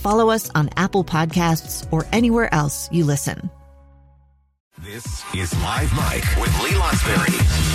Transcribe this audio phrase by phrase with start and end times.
[0.00, 3.50] follow us on Apple Podcasts, or anywhere else you listen.
[4.78, 5.04] This
[5.34, 7.69] is Live Mic with Lee Lonsberry.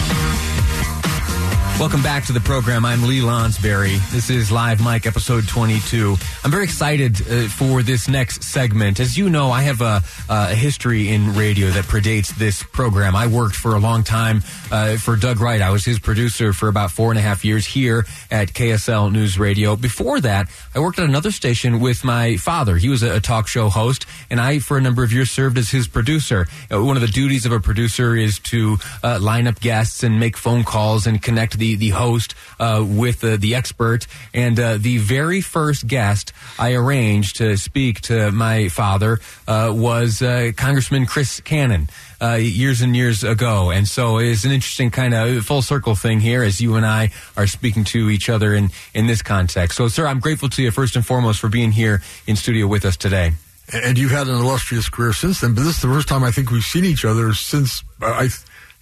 [1.78, 2.86] Welcome back to the program.
[2.86, 4.00] I'm Lee Lonsberry.
[4.09, 6.16] This is Live Mic, episode 22.
[6.45, 9.02] I'm very excited uh, for this next segment.
[9.02, 13.14] As you know, I have a, a, history in radio that predates this program.
[13.14, 15.62] I worked for a long time uh, for Doug Wright.
[15.62, 19.38] I was his producer for about four and a half years here at KSL News
[19.38, 19.76] Radio.
[19.76, 22.78] Before that, I worked at another station with my father.
[22.78, 25.58] He was a, a talk show host, and I, for a number of years, served
[25.58, 26.48] as his producer.
[26.72, 30.22] Uh, one of the duties of a producer is to uh, line up guests and
[30.22, 34.59] make phone calls and connect the the the host uh, with uh, the expert, and
[34.59, 40.19] uh, the very first guest I arranged to speak to my father was
[40.55, 41.89] Congressman Chris Cannon.
[42.22, 43.72] Uh, years and years ago.
[43.72, 47.11] And so it's an interesting kind of full circle thing here as you and I
[47.35, 49.77] are speaking to each other in, in this context.
[49.77, 52.85] So, sir, I'm grateful to you first and foremost for being here in studio with
[52.85, 53.33] us today.
[53.73, 56.31] And you've had an illustrious career since then, but this is the first time I
[56.31, 58.29] think we've seen each other since I.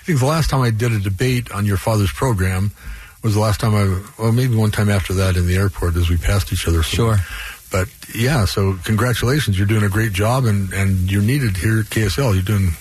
[0.03, 2.71] I think the last time I did a debate on your father's program
[3.23, 6.09] was the last time I, well, maybe one time after that in the airport as
[6.09, 6.83] we passed each other.
[6.83, 7.19] Sure.
[7.71, 9.57] But yeah, so congratulations.
[9.57, 12.33] You're doing a great job and, and you're needed here at KSL.
[12.33, 12.71] You're doing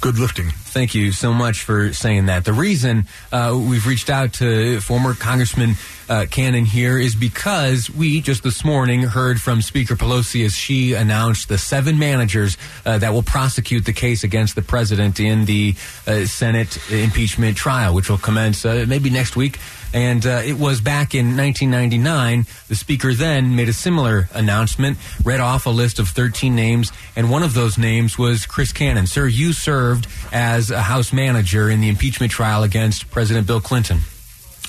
[0.00, 0.50] good lifting.
[0.50, 2.44] Thank you so much for saying that.
[2.44, 5.74] The reason uh, we've reached out to former Congressman
[6.08, 10.94] uh, Cannon here is because we just this morning heard from Speaker Pelosi as she
[10.94, 15.74] announced the seven managers uh, that will prosecute the case against the president in the
[16.06, 19.58] uh, Senate impeachment trial, which will commence uh, maybe next week.
[19.96, 22.44] And uh, it was back in 1999.
[22.68, 27.30] The speaker then made a similar announcement, read off a list of 13 names, and
[27.30, 29.06] one of those names was Chris Cannon.
[29.06, 34.00] Sir, you served as a House manager in the impeachment trial against President Bill Clinton.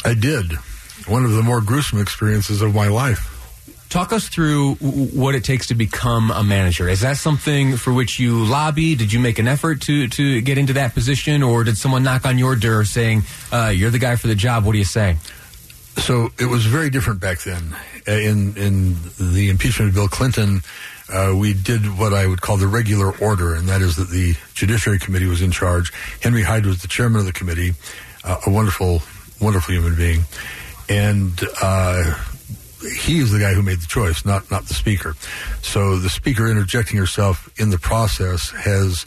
[0.06, 0.54] I did.
[1.08, 3.37] One of the more gruesome experiences of my life.
[3.90, 6.90] Talk us through what it takes to become a manager.
[6.90, 8.96] Is that something for which you lobby?
[8.96, 12.26] Did you make an effort to, to get into that position, or did someone knock
[12.26, 14.66] on your door saying, uh, "You're the guy for the job"?
[14.66, 15.16] What do you say?
[15.98, 17.76] So it was very different back then.
[18.08, 20.62] Uh, in in the impeachment of Bill Clinton,
[21.12, 24.36] uh, we did what I would call the regular order, and that is that the
[24.54, 25.94] Judiciary Committee was in charge.
[26.22, 27.74] Henry Hyde was the chairman of the committee,
[28.24, 29.02] uh, a wonderful,
[29.40, 30.26] wonderful human being,
[30.90, 32.14] and uh,
[33.04, 35.16] he is the guy who made the choice, not not the speaker.
[35.62, 39.06] So the speaker interjecting herself in the process has.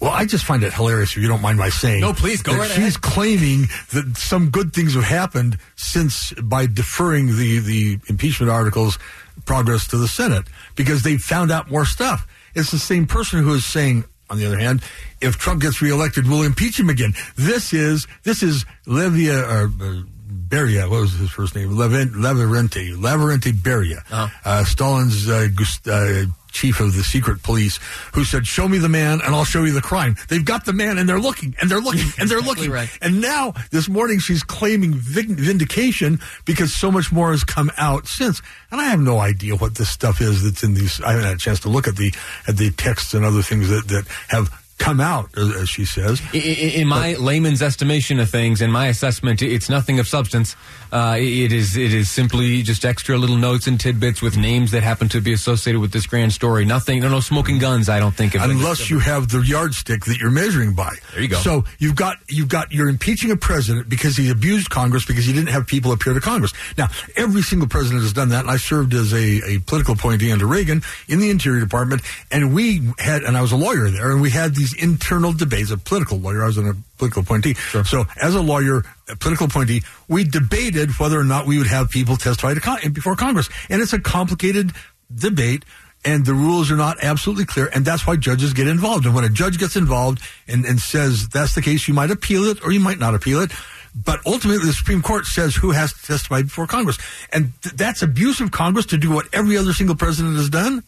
[0.00, 2.00] Well, I just find it hilarious if you don't mind my saying.
[2.00, 3.00] No, please go right She's ahead.
[3.02, 8.98] claiming that some good things have happened since by deferring the the impeachment articles
[9.44, 10.44] progress to the Senate
[10.74, 12.26] because they found out more stuff.
[12.54, 14.82] It's the same person who is saying, on the other hand,
[15.20, 17.14] if Trump gets reelected, we'll impeach him again.
[17.36, 20.02] This is this is Levia or uh,
[20.52, 20.82] Beria.
[20.88, 21.70] What was his first name?
[21.76, 22.94] Levin, Leverente.
[22.94, 24.00] Leverente Beria.
[24.10, 24.28] Uh-huh.
[24.44, 25.48] Uh, Stalin's uh,
[25.90, 27.78] uh, chief of the secret police,
[28.12, 30.74] who said, "Show me the man, and I'll show you the crime." They've got the
[30.74, 32.70] man, and they're looking, and they're looking, and they're Exactly looking.
[32.70, 32.90] right.
[33.00, 38.06] And now this morning she's claiming vin- vindication because so much more has come out
[38.06, 38.42] since.
[38.70, 41.00] And I have no idea what this stuff is that's in these.
[41.00, 42.12] I haven't had a chance to look at the
[42.46, 44.50] at the texts and other things that that have
[44.82, 46.20] come out, as she says.
[46.34, 50.56] I- I- In my layman's estimation of things, in my assessment, it's nothing of substance.
[50.92, 54.82] Uh, it is it is simply just extra little notes and tidbits with names that
[54.82, 56.64] happen to be associated with this grand story.
[56.66, 57.88] Nothing, no, no smoking guns.
[57.88, 60.94] I don't think of unless you have the yardstick that you're measuring by.
[61.12, 61.38] There you go.
[61.38, 65.32] So you've got you've got you're impeaching a president because he abused Congress because he
[65.32, 66.52] didn't have people appear to Congress.
[66.76, 70.30] Now every single president has done that, and I served as a, a political appointee
[70.30, 74.10] under Reagan in the Interior Department, and we had and I was a lawyer there,
[74.10, 75.70] and we had these internal debates.
[75.70, 77.54] A political lawyer, I was a political appointee.
[77.84, 81.90] So as a lawyer, a political appointee, we debated whether or not we would have
[81.90, 84.72] people testify to con- before Congress, and it's a complicated
[85.14, 85.64] debate
[86.04, 89.06] and the rules are not absolutely clear, and that's why judges get involved.
[89.06, 92.44] And when a judge gets involved and, and says that's the case, you might appeal
[92.44, 93.52] it or you might not appeal it.
[93.94, 96.98] But ultimately, the Supreme Court says who has to testify before Congress.
[97.32, 100.82] And th- that's abuse of Congress to do what every other single president has done.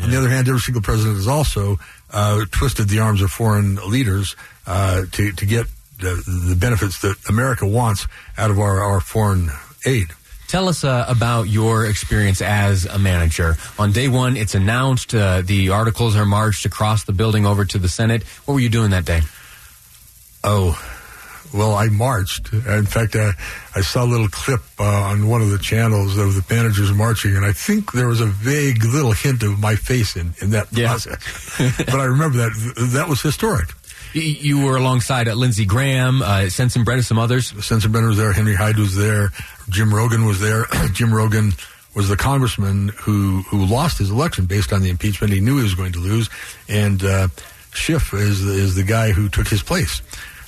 [0.00, 1.78] On the other hand, every single president has also
[2.10, 4.36] uh, twisted the arms of foreign leaders
[4.66, 5.66] uh, to, to get
[5.98, 8.06] the, the benefits that America wants
[8.38, 9.50] out of our, our foreign
[9.84, 10.08] aid.
[10.48, 13.56] Tell us uh, about your experience as a manager.
[13.78, 17.78] On day one, it's announced uh, the articles are marched across the building over to
[17.78, 18.22] the Senate.
[18.44, 19.20] What were you doing that day?
[20.44, 20.76] Oh,
[21.54, 22.52] well, I marched.
[22.52, 23.32] In fact, uh,
[23.74, 27.36] I saw a little clip uh, on one of the channels of the managers marching,
[27.36, 30.68] and I think there was a vague little hint of my face in, in that
[30.72, 30.88] Yeah.
[30.88, 31.76] process.
[31.78, 33.68] but I remember that that was historic.
[34.14, 37.52] You were alongside uh, Lindsey Graham, uh, Sensenbrenner, some others.
[37.52, 39.30] Sensenbrenner was there, Henry Hyde was there,
[39.70, 40.66] Jim Rogan was there.
[40.92, 41.52] Jim Rogan
[41.94, 45.32] was the congressman who who lost his election based on the impeachment.
[45.32, 46.28] He knew he was going to lose,
[46.68, 47.28] and uh,
[47.72, 50.02] Schiff is is the guy who took his place.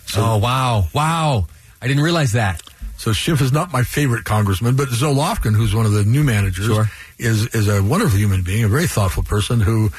[0.06, 0.87] So, oh, wow.
[0.95, 1.47] Wow.
[1.83, 2.62] I didn't realize that.
[2.97, 6.23] So Schiff is not my favorite congressman, but Zoe Lofgren, who's one of the new
[6.23, 6.89] managers, Sure.
[7.19, 9.61] is is a wonderful human being, a very thoughtful person.
[9.61, 9.91] Who,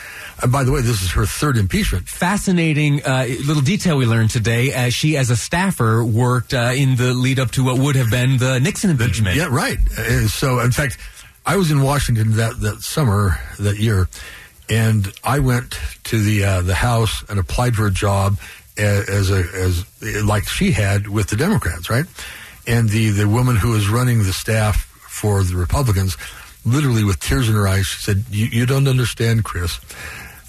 [0.41, 2.07] and by the way, this is her third impeachment.
[2.07, 6.95] Fascinating uh, little detail we learned today as she, as a staffer, worked uh, in
[6.95, 9.35] the lead up to what would have been the Nixon impeachment.
[9.35, 9.77] Yeah, right.
[9.97, 10.97] Uh, So, in fact,
[11.45, 14.07] I was in Washington that that summer that year,
[14.69, 18.37] and I went to the uh, the House and applied for a job
[18.77, 19.85] as a as
[20.23, 22.05] like she had with the Democrats, right?
[22.67, 26.17] And the the woman who was running the staff for the Republicans,
[26.65, 29.79] literally with tears in her eyes, she said, "You, you don't understand, Chris."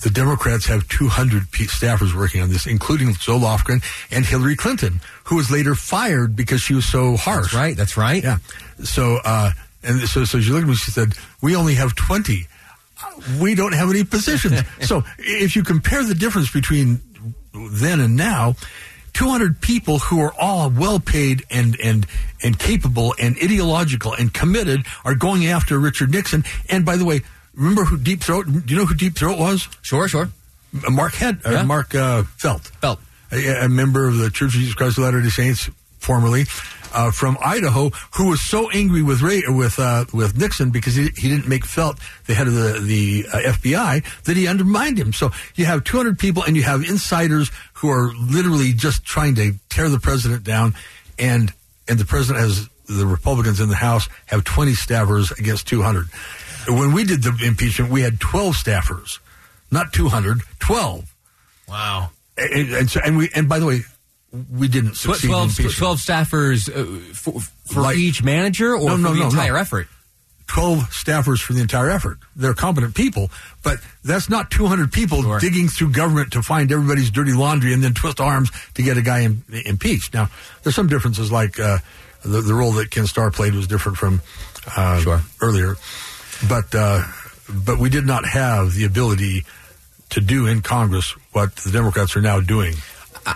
[0.02, 5.00] The Democrats have 200 pe- staffers working on this, including Zoe Lofgren and Hillary Clinton,
[5.24, 7.52] who was later fired because she was so harsh.
[7.52, 7.76] That's right.
[7.76, 8.22] That's right.
[8.22, 8.38] Yeah.
[8.84, 9.52] So, uh,
[9.82, 10.74] and so, so she looked at me.
[10.74, 12.46] She said, "We only have twenty.
[13.40, 17.00] We don't have any positions." so, if you compare the difference between
[17.70, 18.54] then and now,
[19.12, 22.06] two hundred people who are all well paid and and
[22.42, 26.44] and capable and ideological and committed are going after Richard Nixon.
[26.68, 27.22] And by the way,
[27.54, 28.46] remember who Deep Throat?
[28.46, 29.68] Do you know who Deep Throat was?
[29.82, 30.28] Sure, sure.
[30.90, 31.62] Mark Head, uh, Yeah.
[31.62, 33.00] Mark uh, Felt Felt.
[33.32, 36.44] a, a member of the Church of Jesus Christ of Latter-day Saints, formerly
[36.92, 41.10] uh, from Idaho, who was so angry with Ray with uh, with Nixon because he,
[41.16, 45.12] he didn't make Felt the head of the the uh, FBI that he undermined him.
[45.12, 49.54] So you have 200 people, and you have insiders who are literally just trying to
[49.68, 50.74] tear the president down,
[51.18, 51.52] and
[51.88, 56.06] and the president has the Republicans in the House have 20 staffers against 200.
[56.68, 59.18] When we did the impeachment, we had 12 staffers,
[59.70, 61.14] not 200, 12.
[61.68, 62.10] Wow.
[62.36, 63.80] And, and, so, and we and by the way,
[64.52, 68.96] we didn't succeed 12, in 12 staffers uh, for, for Like- each manager or No,
[68.96, 69.58] for no, the no, entire no.
[69.60, 69.88] effort?
[70.48, 72.18] 12 staffers for the entire effort.
[72.36, 73.30] They're competent people,
[73.64, 75.40] but that's not 200 people Sure.
[75.40, 79.02] digging through government to find everybody's dirty laundry and then twist arms to get a
[79.02, 80.14] guy im- impeached.
[80.14, 80.28] Now,
[80.62, 81.78] there's some differences, like uh,
[82.22, 84.20] the, the role that Ken Starr played was different from
[84.76, 85.20] uh, Sure.
[85.40, 85.76] earlier,
[86.48, 87.02] but uh,
[87.48, 89.44] but we did not have the ability
[90.10, 92.74] to do in Congress what the Democrats are now doing.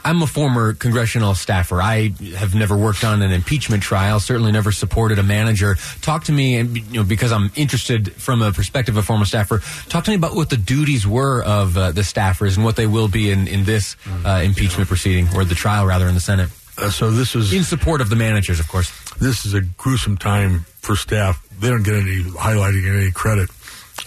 [0.05, 1.83] I'm a former congressional staffer.
[1.83, 4.21] I have never worked on an impeachment trial.
[4.21, 5.77] Certainly never supported a manager.
[6.01, 9.25] Talk to me, and you know, because I'm interested from a perspective of a former
[9.25, 9.61] staffer.
[9.89, 12.87] Talk to me about what the duties were of uh, the staffers and what they
[12.87, 16.50] will be in in this uh, impeachment proceeding or the trial, rather, in the Senate.
[16.79, 18.91] Uh, so this is In support of the managers, of course.
[19.19, 21.45] this is a gruesome time for staff.
[21.59, 23.50] They don't get any highlighting and any credit.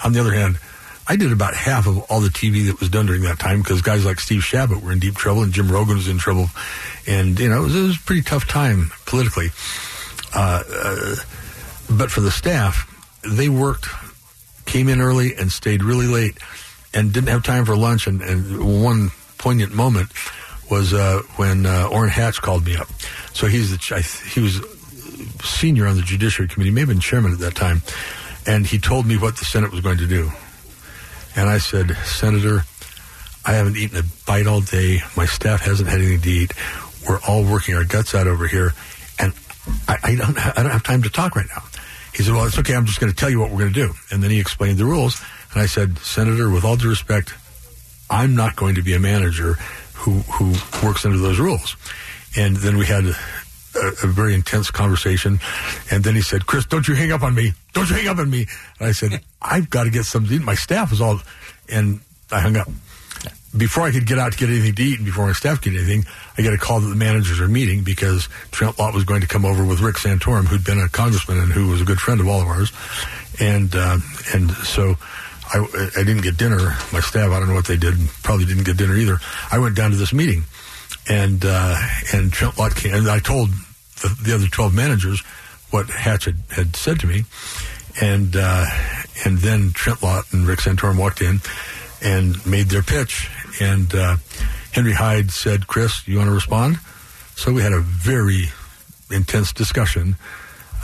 [0.03, 0.57] On the other hand,
[1.07, 3.81] I did about half of all the TV that was done during that time because
[3.81, 6.47] guys like Steve Chabot were in deep trouble and Jim Rogan was in trouble,
[7.05, 9.49] and you know it was, it was a pretty tough time politically.
[10.33, 11.15] Uh, uh,
[11.89, 12.89] but for the staff,
[13.27, 13.87] they worked,
[14.65, 16.37] came in early and stayed really late,
[16.93, 18.07] and didn't have time for lunch.
[18.07, 20.09] And, and one poignant moment
[20.71, 22.87] was uh, when uh, Orrin Hatch called me up.
[23.33, 24.61] So he's the he was
[25.43, 27.81] senior on the Judiciary Committee, may have been chairman at that time,
[28.47, 30.31] and he told me what the Senate was going to do.
[31.35, 32.63] And I said, Senator,
[33.45, 35.01] I haven't eaten a bite all day.
[35.17, 36.53] My staff hasn't had anything to eat.
[37.07, 38.73] We're all working our guts out over here,
[39.19, 39.33] and
[39.87, 41.63] I, I don't I don't have time to talk right now.
[42.13, 42.75] He said, Well, it's okay.
[42.75, 43.93] I'm just going to tell you what we're going to do.
[44.11, 45.21] And then he explained the rules,
[45.51, 47.33] and I said, Senator, with all due respect,
[48.09, 49.53] I'm not going to be a manager
[49.93, 50.53] who who
[50.85, 51.75] works under those rules.
[52.37, 53.05] And then we had
[53.83, 55.39] a, a very intense conversation.
[55.91, 57.53] And then he said, Chris, don't you hang up on me.
[57.73, 58.47] Don't you hang up on me.
[58.79, 60.41] And I said, I've got to get something to eat.
[60.41, 61.19] My staff is all,
[61.69, 61.99] and
[62.31, 62.67] I hung up.
[63.55, 65.73] Before I could get out to get anything to eat and before my staff could
[65.73, 66.05] get anything,
[66.37, 69.27] I get a call that the managers are meeting because Trent Lott was going to
[69.27, 72.19] come over with Rick Santorum, who'd been a congressman and who was a good friend
[72.19, 72.71] of all of ours.
[73.39, 73.99] And, uh,
[74.33, 74.95] and so
[75.53, 76.75] I, I didn't get dinner.
[76.91, 79.19] My staff, I don't know what they did, probably didn't get dinner either.
[79.51, 80.45] I went down to this meeting,
[81.07, 81.77] and uh,
[82.13, 83.49] and Trent Lott came, and I told
[84.03, 85.21] the, the other twelve managers
[85.71, 87.23] what Hatch had, had said to me,
[87.99, 88.65] and uh,
[89.25, 91.41] and then Trent Lott and Rick Santorum walked in
[92.03, 93.29] and made their pitch,
[93.59, 94.17] and uh,
[94.71, 96.77] Henry Hyde said, "Chris, you want to respond?"
[97.35, 98.45] So we had a very
[99.09, 100.15] intense discussion,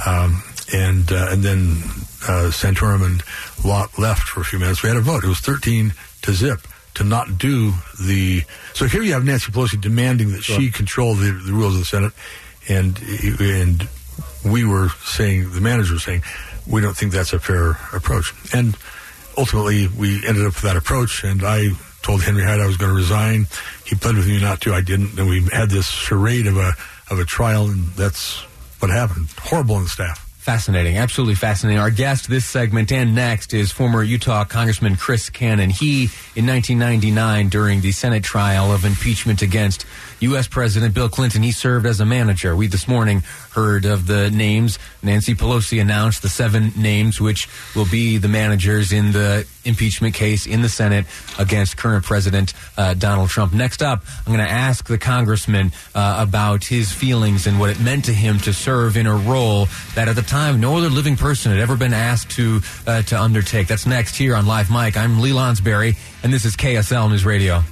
[0.07, 0.41] um,
[0.73, 1.77] and uh, and then
[2.23, 3.21] uh, Santorum and
[3.63, 4.81] Lott left for a few minutes.
[4.81, 5.23] We had a vote.
[5.23, 6.61] It was thirteen to zip
[6.95, 8.43] to not do the.
[8.73, 11.85] So here you have Nancy Pelosi demanding that she control the, the rules of the
[11.85, 12.13] Senate,
[12.69, 12.97] and
[13.39, 13.87] and
[14.45, 16.23] we were saying the manager was saying
[16.67, 18.77] we don't think that's a fair approach, and
[19.37, 21.69] ultimately we ended up with that approach, and I
[22.01, 23.47] told Henry Hyde I was going to resign.
[23.85, 24.73] He pled with me not to.
[24.73, 26.73] I didn't, and we had this charade of a
[27.09, 28.41] of a trial, and that's
[28.79, 29.27] what happened.
[29.39, 30.28] Horrible on the staff.
[30.49, 31.79] Fascinating, absolutely fascinating.
[31.79, 35.69] Our guest this segment and next is former Utah Congressman Chris Cannon.
[35.69, 39.85] He, in 1999, during the Senate trial of impeachment against
[40.21, 40.47] U.S.
[40.47, 42.55] President Bill Clinton, he served as a manager.
[42.55, 44.79] We this morning heard of the names.
[45.03, 50.45] Nancy Pelosi announced the seven names which will be the managers in the impeachment case
[50.45, 51.05] in the Senate
[51.37, 53.53] against current President uh, Donald Trump.
[53.53, 57.79] Next up, I'm going to ask the congressman uh, about his feelings and what it
[57.79, 61.15] meant to him to serve in a role that at the time no other living
[61.15, 63.67] person had ever been asked to uh, to undertake.
[63.67, 64.97] That's next here on Live Mic.
[64.97, 67.63] I'm Lee Lonsberry, and this is KSL News Radio.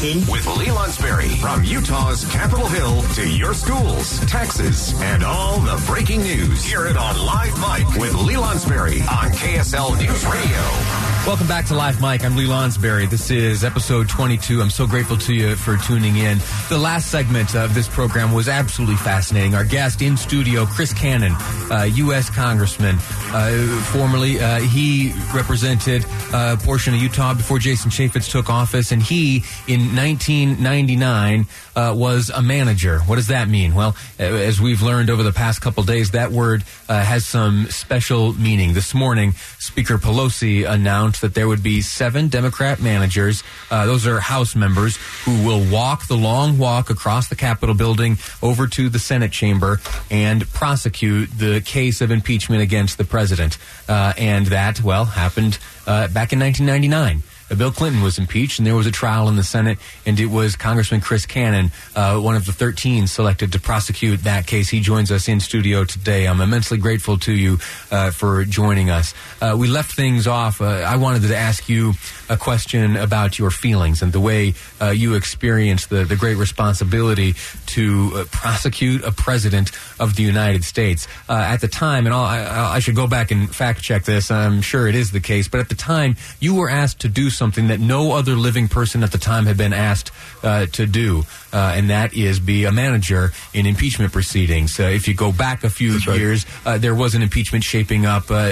[0.00, 1.38] With Lee Lonsberry.
[1.40, 6.64] From Utah's Capitol Hill to your schools, taxes, and all the breaking news.
[6.64, 11.09] Hear it on Live Mic with Lee Lonsberry on KSL News Radio.
[11.26, 12.24] Welcome back to Live Mic.
[12.24, 13.08] I'm Lee Lonsberry.
[13.08, 14.62] This is episode 22.
[14.62, 16.38] I'm so grateful to you for tuning in.
[16.70, 19.54] The last segment of this program was absolutely fascinating.
[19.54, 21.34] Our guest in studio, Chris Cannon,
[21.70, 22.30] uh, U.S.
[22.30, 22.96] Congressman.
[23.32, 29.02] Uh, formerly, uh, he represented a portion of Utah before Jason Chaffetz took office, and
[29.02, 31.46] he, in 1999,
[31.76, 33.00] uh, was a manager.
[33.00, 33.74] What does that mean?
[33.74, 37.66] Well, uh, as we've learned over the past couple days, that word uh, has some
[37.66, 38.72] special meaning.
[38.72, 43.42] This morning, Speaker Pelosi announced that there would be seven Democrat managers.
[43.70, 48.18] Uh, those are House members who will walk the long walk across the Capitol building
[48.42, 53.58] over to the Senate chamber and prosecute the case of impeachment against the president.
[53.88, 57.22] Uh, and that, well, happened uh, back in 1999.
[57.56, 60.54] Bill Clinton was impeached, and there was a trial in the Senate, and it was
[60.54, 64.68] Congressman Chris Cannon, uh, one of the 13 selected to prosecute that case.
[64.68, 66.26] He joins us in studio today.
[66.26, 67.58] I'm immensely grateful to you
[67.90, 69.14] uh, for joining us.
[69.40, 70.60] Uh, we left things off.
[70.60, 71.94] Uh, I wanted to ask you
[72.28, 77.34] a question about your feelings and the way uh, you experienced the, the great responsibility
[77.66, 81.08] to uh, prosecute a president of the United States.
[81.28, 84.86] At the time, and I, I should go back and fact check this, I'm sure
[84.86, 87.80] it is the case, but at the time, you were asked to do something that
[87.80, 91.88] no other living person at the time had been asked uh, to do, uh, and
[91.88, 94.78] that is be a manager in impeachment proceedings.
[94.78, 96.18] Uh, if you go back a few right.
[96.18, 98.50] years, uh, there was an impeachment shaping up uh,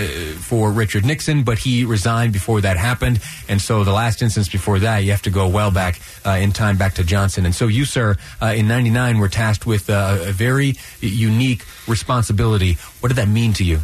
[0.48, 4.78] for Richard Nixon, but he resigned before that happened, and so the last instance before
[4.78, 7.44] that, you have to go well back uh, in time, back to Johnson.
[7.44, 12.78] And so you, sir, uh, in '99, were tasked with uh, a very unique responsibility.
[13.00, 13.80] What did that mean to you?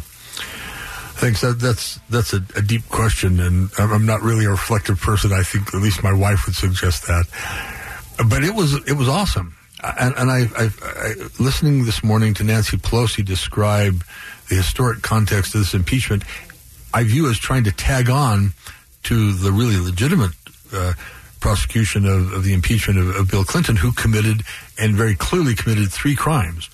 [1.15, 1.41] Thanks.
[1.41, 5.31] That, that's that's a, a deep question, and I'm, not really a reflective person.
[5.31, 7.25] I think at least my wife would suggest that.
[8.29, 12.43] But it was it was awesome, and, and I, I, I listening this morning to
[12.43, 14.03] Nancy Pelosi describe
[14.49, 16.23] the historic context of this impeachment.
[16.93, 18.51] I view as trying to tag on
[19.03, 20.31] to the really legitimate
[20.73, 20.93] uh,
[21.39, 24.43] prosecution of, of the impeachment of, of Bill Clinton, who committed
[24.77, 26.69] and very clearly committed three crimes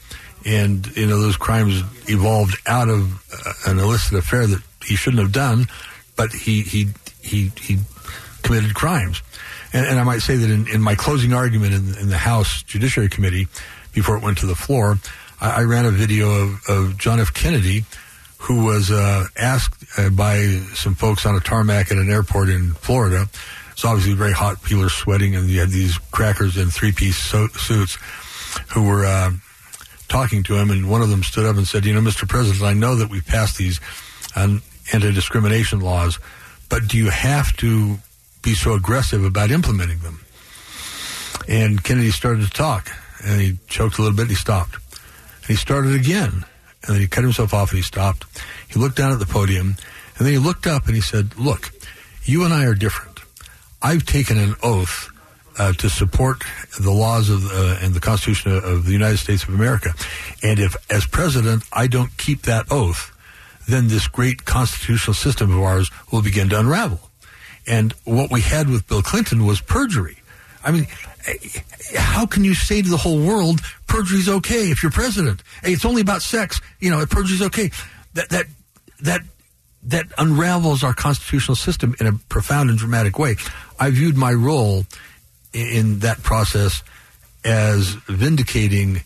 [0.45, 5.21] and you know those crimes evolved out of uh, an illicit affair that he shouldn't
[5.21, 5.67] have done,
[6.15, 6.87] but he he
[7.21, 7.77] he he
[8.43, 9.21] committed crimes,
[9.73, 12.63] and, and I might say that in, in my closing argument in, in the House
[12.63, 13.47] Judiciary Committee
[13.93, 14.97] before it went to the floor,
[15.39, 17.33] I, I ran a video of, of John F.
[17.33, 17.85] Kennedy,
[18.39, 22.73] who was uh, asked uh, by some folks on a tarmac at an airport in
[22.73, 23.27] Florida.
[23.71, 27.47] It's obviously very hot; people are sweating, and you had these crackers in three-piece so-
[27.49, 27.97] suits
[28.73, 29.05] who were.
[29.05, 29.31] Uh,
[30.11, 32.27] talking to him, and one of them stood up and said, "You know, Mr.
[32.27, 33.79] President, I know that we've passed these
[34.35, 34.61] um,
[34.93, 36.19] anti-discrimination laws,
[36.69, 37.97] but do you have to
[38.41, 40.19] be so aggressive about implementing them?"
[41.47, 42.91] And Kennedy started to talk,
[43.23, 44.23] and he choked a little bit.
[44.23, 46.45] And he stopped, and he started again,
[46.83, 48.25] and then he cut himself off and he stopped.
[48.67, 49.75] He looked down at the podium,
[50.17, 51.71] And then he looked up and he said, Look,
[52.23, 53.19] you and I are different.
[53.81, 55.10] I've taken an oath
[55.57, 56.43] uh, to support
[56.79, 59.93] the laws of uh, and the Constitution of the United States of America.
[60.43, 63.11] And if, as president, I don't keep that oath,
[63.67, 66.99] then this great constitutional system of ours will begin to unravel.
[67.67, 70.17] And what we had with Bill Clinton was perjury.
[70.63, 70.87] I mean,
[71.27, 71.35] eh,
[71.95, 75.43] how can you say to the whole world perjury's okay if you're president?
[75.63, 76.61] Hey, it's only about sex.
[76.79, 77.71] You know, perjury's okay.
[78.13, 78.45] That that
[79.01, 79.21] that
[79.83, 83.35] that unravels our constitutional system in a profound and dramatic way.
[83.79, 84.85] I viewed my role
[85.53, 86.83] in that process
[87.43, 89.01] as vindicating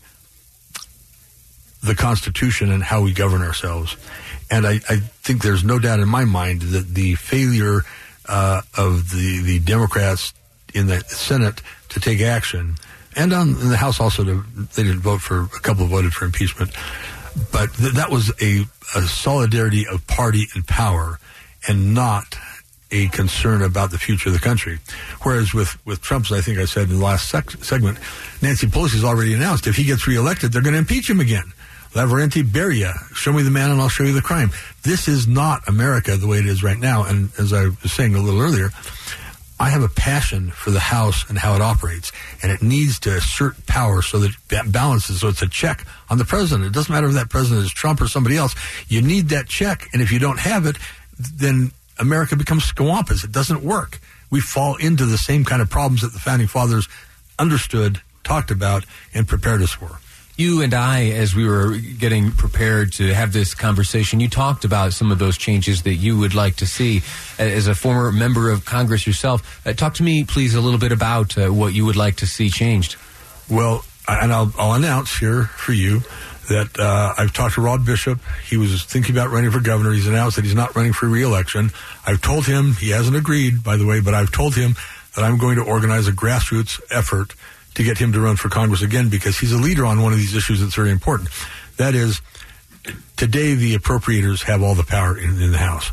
[1.84, 3.96] the Constitution and how we govern ourselves.
[4.50, 7.82] And I, I think there's no doubt in my mind that the failure
[8.28, 10.34] uh, of the, the Democrats
[10.74, 12.75] in the Senate to take action,
[13.16, 14.44] and on in the House also, to,
[14.75, 16.72] they didn't vote for a couple voted for impeachment,
[17.52, 21.20] but th- that was a, a solidarity of party and power,
[21.68, 22.38] and not
[22.92, 24.80] a concern about the future of the country.
[25.24, 27.98] Whereas with, with Trump's, I think I said in the last sec- segment,
[28.42, 31.51] Nancy Pelosi's already announced if he gets reelected, they're going to impeach him again.
[31.94, 34.51] Lavrenti Beria, show me the man and I'll show you the crime.
[34.84, 37.06] This is not America the way it is right now.
[37.06, 38.70] And as I was saying a little earlier,
[39.58, 42.12] I have a passion for the House and how it operates,
[42.44, 45.22] and it needs to assert power so that it balances.
[45.22, 46.68] So it's a check on the president.
[46.68, 48.54] It doesn't matter if that president is Trump or somebody else.
[48.89, 50.75] You need that check, and if you don't have it,
[51.18, 53.24] then America becomes squampus.
[53.24, 54.00] It doesn't work.
[54.30, 56.88] We fall into the same kind of problems that the founding fathers
[57.40, 60.00] understood, talked about, and prepared us for
[60.38, 64.92] you and I, as we were getting prepared to have this conversation, you talked about
[64.94, 67.04] some of those changes that you would like to see.
[67.40, 70.92] As a former member of Congress yourself, uh, talk to me, please, a little bit
[70.92, 72.98] about uh, what you would like to see changed.
[73.50, 76.02] Well, and I'll, I'll announce here for you
[76.48, 78.20] that uh, I've talked to Rob Bishop.
[78.48, 79.92] He was thinking about running for governor.
[79.92, 81.72] He's announced that he's not running for reelection.
[82.06, 84.75] I've told him, he hasn't agreed, by the way, but I've told him
[85.16, 87.34] that I'm going to organize a grassroots effort
[87.75, 90.20] to get him to run for Congress again because he's a leader on one of
[90.20, 91.29] these issues that's very important.
[91.77, 92.22] That is,
[93.18, 95.92] today the appropriators have all the power in, in the House.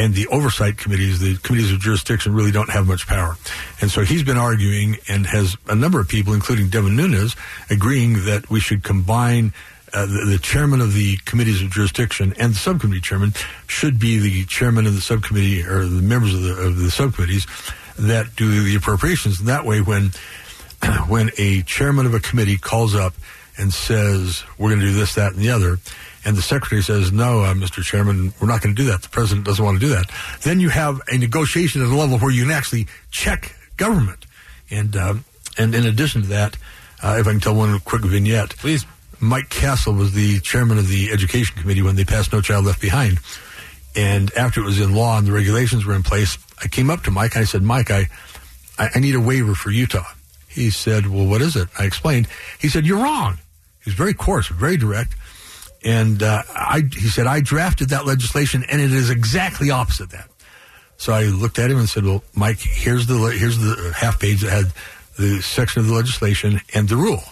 [0.00, 3.36] And the oversight committees, the committees of jurisdiction, really don't have much power.
[3.82, 7.36] And so he's been arguing and has a number of people, including Devin Nunes,
[7.68, 9.52] agreeing that we should combine
[9.92, 13.34] uh, the, the, chairman of the committees of jurisdiction and the subcommittee chairman
[13.66, 17.46] should be the chairman of the subcommittee or the members of the, of the subcommittees
[17.98, 19.40] that do the appropriations.
[19.40, 20.12] And that way, when
[21.08, 23.14] when a chairman of a committee calls up
[23.58, 25.78] and says, we're going to do this, that, and the other,
[26.24, 27.82] and the secretary says, no, uh, Mr.
[27.82, 29.02] Chairman, we're not going to do that.
[29.02, 30.10] The president doesn't want to do that.
[30.42, 34.26] Then you have a negotiation at a level where you can actually check government.
[34.70, 35.14] And, uh,
[35.56, 36.56] and in addition to that,
[37.02, 38.50] uh, if I can tell one quick vignette.
[38.56, 38.84] Please.
[39.22, 42.80] Mike Castle was the chairman of the education committee when they passed No Child Left
[42.80, 43.18] Behind.
[43.94, 47.02] And after it was in law and the regulations were in place, I came up
[47.04, 48.08] to Mike and I said, Mike, I,
[48.78, 50.06] I need a waiver for Utah.
[50.48, 51.68] He said, Well, what is it?
[51.78, 52.28] I explained.
[52.58, 53.38] He said, You're wrong.
[53.84, 55.14] He was very coarse, very direct.
[55.82, 60.28] And uh, I, he said, I drafted that legislation and it is exactly opposite that.
[60.98, 64.42] So I looked at him and said, Well, Mike, here's the, here's the half page
[64.42, 64.72] that had
[65.18, 67.22] the section of the legislation and the rule.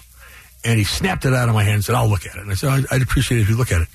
[0.65, 2.43] And he snapped it out of my hand and said, I'll look at it.
[2.43, 3.89] And I said, I'd appreciate it if you look at it.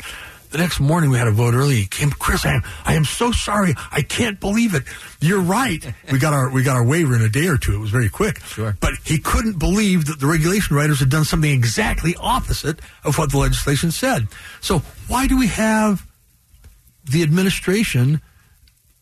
[0.54, 1.78] The next morning we had a vote early.
[1.78, 3.74] He came, Chris, I am, I am so sorry.
[3.92, 4.84] I can't believe it.
[5.20, 5.84] You're right.
[6.12, 7.74] we got our, we got our waiver in a day or two.
[7.74, 8.40] It was very quick.
[8.42, 8.78] Sure.
[8.80, 13.32] But he couldn't believe that the regulation writers had done something exactly opposite of what
[13.32, 14.28] the legislation said.
[14.62, 16.06] So why do we have
[17.04, 18.22] the administration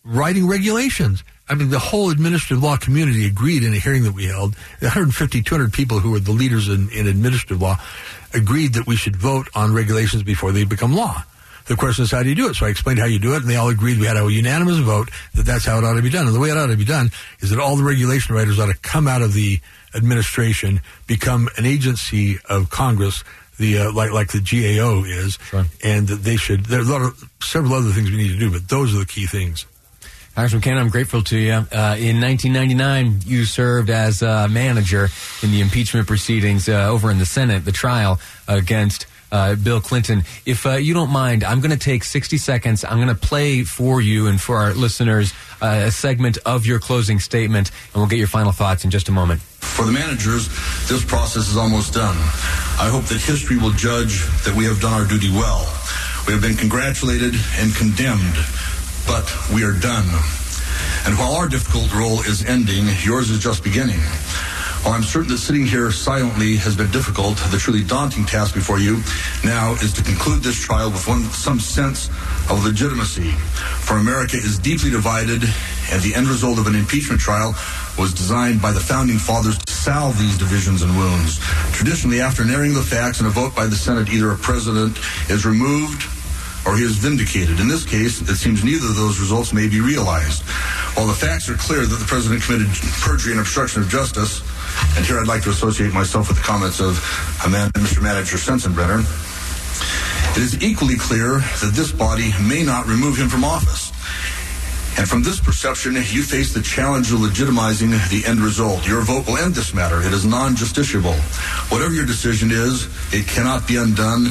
[0.06, 1.22] writing regulations?
[1.50, 4.56] I mean, the whole administrative law community agreed in a hearing that we held.
[4.80, 7.78] 150, 200 people who were the leaders in, in administrative law
[8.34, 11.26] agreed that we should vote on regulations before they become law.
[11.72, 12.56] The question is, how do you do it?
[12.56, 14.80] So I explained how you do it, and they all agreed we had a unanimous
[14.80, 16.26] vote that that's how it ought to be done.
[16.26, 18.66] And the way it ought to be done is that all the regulation writers ought
[18.66, 19.62] to come out of the
[19.96, 23.24] administration, become an agency of Congress,
[23.58, 25.64] the uh, like like the GAO is, sure.
[25.82, 26.66] and that they should.
[26.66, 29.26] There are of, several other things we need to do, but those are the key
[29.26, 29.66] things.
[30.36, 31.54] Congressman Ken, I'm grateful to you.
[31.54, 35.08] Uh, in 1999, you served as uh, manager
[35.42, 40.24] in the impeachment proceedings uh, over in the Senate, the trial against uh, Bill Clinton.
[40.46, 42.84] If uh, you don't mind, I'm going to take 60 seconds.
[42.84, 46.80] I'm going to play for you and for our listeners uh, a segment of your
[46.80, 49.42] closing statement, and we'll get your final thoughts in just a moment.
[49.42, 50.48] For the managers,
[50.88, 52.16] this process is almost done.
[52.80, 55.62] I hope that history will judge that we have done our duty well.
[56.28, 58.36] We have been congratulated and condemned,
[59.08, 60.06] but we are done.
[61.06, 64.02] And while our difficult role is ending, yours is just beginning.
[64.84, 68.80] While I'm certain that sitting here silently has been difficult, the truly daunting task before
[68.80, 69.04] you
[69.44, 72.10] now is to conclude this trial with one, some sense
[72.50, 73.30] of legitimacy.
[73.86, 75.44] For America is deeply divided,
[75.92, 77.54] and the end result of an impeachment trial
[78.00, 81.38] was designed by the founding fathers to salve these divisions and wounds.
[81.74, 84.98] Traditionally, after narrowing the facts and a vote by the Senate, either a president
[85.30, 86.10] is removed
[86.66, 87.60] or he is vindicated.
[87.60, 90.42] In this case, it seems neither of those results may be realized.
[90.98, 92.68] While the facts are clear that the president committed
[93.02, 94.42] perjury and obstruction of justice,
[94.98, 97.00] and here I'd like to associate myself with the comments of
[97.46, 98.02] Amanda, Mr.
[98.02, 99.02] Manager Sensenbrenner,
[100.36, 103.92] it is equally clear that this body may not remove him from office.
[104.98, 108.88] And from this perception, you face the challenge of legitimizing the end result.
[108.88, 110.02] Your vote will end this matter.
[110.02, 111.16] It is non-justiciable.
[111.72, 114.26] Whatever your decision is, it cannot be undone.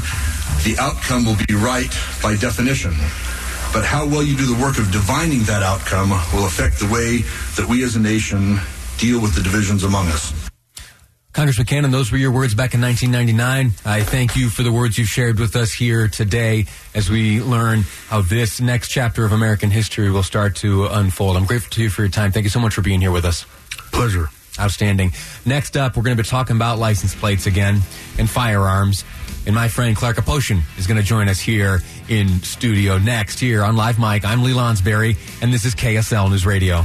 [0.65, 2.93] The outcome will be right by definition.
[3.73, 7.19] But how well you do the work of divining that outcome will affect the way
[7.57, 8.59] that we as a nation
[8.99, 10.40] deal with the divisions among us.
[11.33, 13.73] Congressman Cannon, those were your words back in 1999.
[13.85, 17.85] I thank you for the words you've shared with us here today as we learn
[18.09, 21.37] how this next chapter of American history will start to unfold.
[21.37, 22.33] I'm grateful to you for your time.
[22.33, 23.47] Thank you so much for being here with us.
[23.93, 24.29] Pleasure.
[24.59, 25.13] Outstanding.
[25.47, 27.81] Next up, we're going to be talking about license plates again
[28.19, 29.05] and firearms.
[29.47, 33.63] And my friend Clark Aposhian is going to join us here in studio next here
[33.63, 34.25] on Live Mic.
[34.25, 36.85] I'm Lee Lonsberry, and this is KSL News Radio.